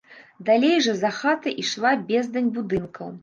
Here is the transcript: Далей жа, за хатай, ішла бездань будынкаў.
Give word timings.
Далей 0.45 0.73
жа, 0.85 0.95
за 1.01 1.11
хатай, 1.17 1.53
ішла 1.63 1.93
бездань 2.09 2.51
будынкаў. 2.59 3.15